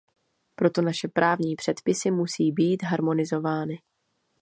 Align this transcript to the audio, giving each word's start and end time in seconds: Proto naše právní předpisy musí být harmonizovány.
Proto 0.55 0.81
naše 0.81 1.07
právní 1.07 1.55
předpisy 1.55 2.11
musí 2.11 2.51
být 2.51 2.83
harmonizovány. 2.83 3.79